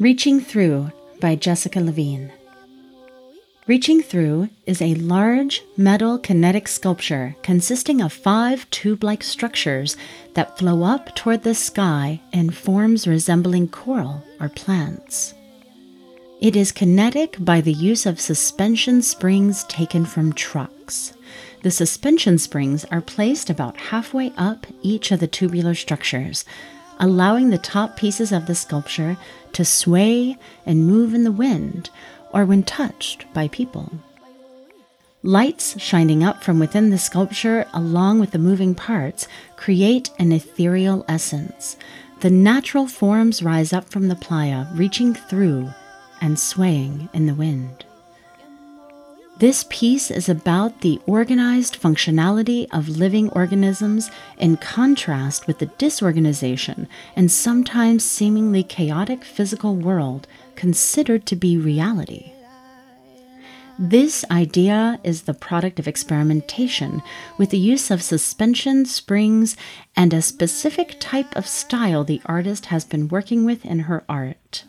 Reaching 0.00 0.40
Through 0.40 0.90
by 1.20 1.36
Jessica 1.36 1.78
Levine. 1.78 2.32
Reaching 3.66 4.02
Through 4.02 4.48
is 4.66 4.80
a 4.80 4.94
large 4.94 5.62
metal 5.76 6.18
kinetic 6.18 6.66
sculpture 6.66 7.36
consisting 7.42 8.00
of 8.00 8.12
five 8.12 8.68
tube 8.70 9.04
like 9.04 9.22
structures 9.22 9.96
that 10.32 10.58
flow 10.58 10.82
up 10.82 11.14
toward 11.14 11.42
the 11.42 11.54
sky 11.54 12.20
in 12.32 12.50
forms 12.50 13.06
resembling 13.06 13.68
coral 13.68 14.24
or 14.40 14.48
plants. 14.48 15.34
It 16.40 16.56
is 16.56 16.72
kinetic 16.72 17.36
by 17.38 17.60
the 17.60 17.74
use 17.74 18.06
of 18.06 18.18
suspension 18.18 19.02
springs 19.02 19.62
taken 19.64 20.06
from 20.06 20.32
trucks. 20.32 21.12
The 21.62 21.70
suspension 21.70 22.38
springs 22.38 22.86
are 22.86 23.02
placed 23.02 23.50
about 23.50 23.76
halfway 23.76 24.32
up 24.38 24.66
each 24.80 25.12
of 25.12 25.20
the 25.20 25.28
tubular 25.28 25.74
structures, 25.74 26.44
allowing 27.02 27.50
the 27.50 27.58
top 27.58 27.96
pieces 27.96 28.32
of 28.32 28.46
the 28.46 28.54
sculpture 28.54 29.18
to 29.52 29.64
sway 29.64 30.38
and 30.64 30.86
move 30.86 31.12
in 31.12 31.24
the 31.24 31.32
wind 31.32 31.90
or 32.32 32.46
when 32.46 32.62
touched 32.62 33.26
by 33.34 33.48
people. 33.48 33.92
Lights 35.24 35.78
shining 35.80 36.24
up 36.24 36.42
from 36.42 36.58
within 36.58 36.90
the 36.90 36.98
sculpture, 36.98 37.66
along 37.74 38.18
with 38.18 38.30
the 38.30 38.38
moving 38.38 38.74
parts, 38.74 39.28
create 39.56 40.10
an 40.18 40.32
ethereal 40.32 41.04
essence. 41.08 41.76
The 42.20 42.30
natural 42.30 42.86
forms 42.86 43.42
rise 43.42 43.72
up 43.72 43.88
from 43.88 44.08
the 44.08 44.16
playa, 44.16 44.66
reaching 44.72 45.12
through 45.12 45.70
and 46.20 46.38
swaying 46.38 47.08
in 47.12 47.26
the 47.26 47.34
wind. 47.34 47.84
This 49.42 49.66
piece 49.68 50.08
is 50.12 50.28
about 50.28 50.82
the 50.82 51.00
organized 51.04 51.82
functionality 51.82 52.68
of 52.70 52.88
living 52.88 53.28
organisms 53.30 54.08
in 54.38 54.56
contrast 54.56 55.48
with 55.48 55.58
the 55.58 55.66
disorganization 55.66 56.86
and 57.16 57.28
sometimes 57.28 58.04
seemingly 58.04 58.62
chaotic 58.62 59.24
physical 59.24 59.74
world 59.74 60.28
considered 60.54 61.26
to 61.26 61.34
be 61.34 61.56
reality. 61.56 62.30
This 63.80 64.24
idea 64.30 65.00
is 65.02 65.22
the 65.22 65.34
product 65.34 65.80
of 65.80 65.88
experimentation 65.88 67.02
with 67.36 67.50
the 67.50 67.58
use 67.58 67.90
of 67.90 68.00
suspension 68.00 68.86
springs 68.86 69.56
and 69.96 70.14
a 70.14 70.22
specific 70.22 70.98
type 71.00 71.34
of 71.34 71.48
style 71.48 72.04
the 72.04 72.22
artist 72.26 72.66
has 72.66 72.84
been 72.84 73.08
working 73.08 73.44
with 73.44 73.64
in 73.64 73.80
her 73.80 74.04
art. 74.08 74.62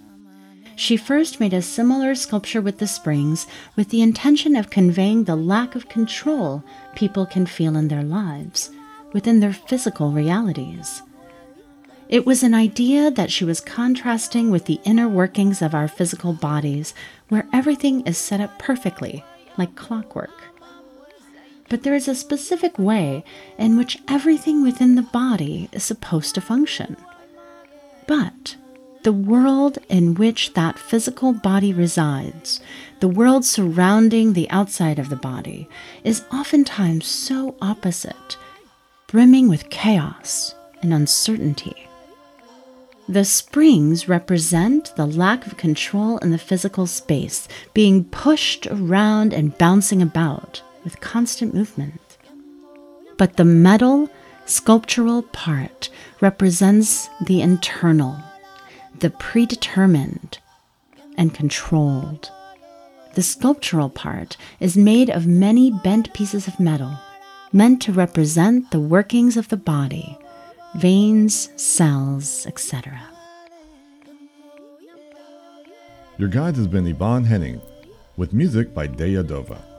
She 0.83 0.97
first 0.97 1.39
made 1.39 1.53
a 1.53 1.61
similar 1.61 2.13
sculpture 2.13 2.59
with 2.61 2.79
the 2.79 2.87
springs 2.87 3.47
with 3.77 3.87
the 3.87 4.01
intention 4.01 4.53
of 4.57 4.69
conveying 4.69 5.23
the 5.23 5.37
lack 5.37 5.75
of 5.75 5.87
control 5.87 6.61
people 6.93 7.25
can 7.25 7.45
feel 7.45 7.77
in 7.77 7.87
their 7.87 8.03
lives, 8.03 8.69
within 9.13 9.39
their 9.39 9.53
physical 9.53 10.11
realities. 10.11 11.01
It 12.09 12.25
was 12.25 12.43
an 12.43 12.53
idea 12.53 13.09
that 13.11 13.31
she 13.31 13.45
was 13.45 13.61
contrasting 13.61 14.51
with 14.51 14.65
the 14.65 14.81
inner 14.83 15.07
workings 15.07 15.61
of 15.61 15.73
our 15.73 15.87
physical 15.87 16.33
bodies, 16.33 16.93
where 17.29 17.47
everything 17.53 18.05
is 18.05 18.17
set 18.17 18.41
up 18.41 18.59
perfectly, 18.59 19.23
like 19.57 19.75
clockwork. 19.75 20.51
But 21.69 21.83
there 21.83 21.95
is 21.95 22.09
a 22.09 22.13
specific 22.13 22.77
way 22.77 23.23
in 23.57 23.77
which 23.77 23.99
everything 24.09 24.61
within 24.61 24.95
the 24.95 25.01
body 25.13 25.69
is 25.71 25.85
supposed 25.85 26.35
to 26.35 26.41
function. 26.41 26.97
But 28.05 28.57
the 29.03 29.13
world 29.13 29.77
in 29.89 30.15
which 30.15 30.53
that 30.53 30.79
physical 30.79 31.33
body 31.33 31.73
resides, 31.73 32.61
the 33.01 33.07
world 33.07 33.43
surrounding 33.43 34.33
the 34.33 34.49
outside 34.49 34.97
of 34.97 35.09
the 35.09 35.15
body, 35.15 35.67
is 36.03 36.23
oftentimes 36.31 37.05
so 37.05 37.55
opposite, 37.61 38.37
brimming 39.07 39.49
with 39.49 39.69
chaos 39.69 40.55
and 40.81 40.93
uncertainty. 40.93 41.87
The 43.09 43.25
springs 43.25 44.07
represent 44.07 44.95
the 44.95 45.05
lack 45.05 45.45
of 45.45 45.57
control 45.57 46.17
in 46.19 46.31
the 46.31 46.37
physical 46.37 46.87
space, 46.87 47.49
being 47.73 48.05
pushed 48.05 48.67
around 48.67 49.33
and 49.33 49.57
bouncing 49.57 50.01
about 50.01 50.61
with 50.85 51.01
constant 51.01 51.53
movement. 51.53 52.17
But 53.17 53.35
the 53.35 53.45
metal, 53.45 54.09
sculptural 54.45 55.23
part 55.23 55.89
represents 56.21 57.09
the 57.25 57.41
internal 57.41 58.17
the 58.99 59.09
predetermined 59.09 60.39
and 61.17 61.33
controlled. 61.33 62.31
The 63.15 63.23
sculptural 63.23 63.89
part 63.89 64.37
is 64.59 64.75
made 64.75 65.09
of 65.09 65.27
many 65.27 65.71
bent 65.71 66.13
pieces 66.13 66.47
of 66.47 66.59
metal, 66.59 66.97
meant 67.51 67.81
to 67.83 67.91
represent 67.91 68.71
the 68.71 68.79
workings 68.79 69.37
of 69.37 69.49
the 69.49 69.57
body, 69.57 70.17
veins, 70.75 71.49
cells, 71.55 72.45
etc. 72.47 72.99
Your 76.17 76.29
guide 76.29 76.55
has 76.55 76.67
been 76.67 76.87
Yvonne 76.87 77.25
Henning, 77.25 77.61
with 78.17 78.33
music 78.33 78.73
by 78.73 78.87
Deya 78.87 79.23
Dova. 79.23 79.72